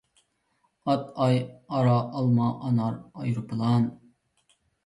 ئات، 0.93 1.03
ئاي، 1.25 1.37
ئارا، 1.75 1.99
ئالما، 2.15 2.49
ئانار، 2.65 2.99
ئايروپىلان. 3.21 3.87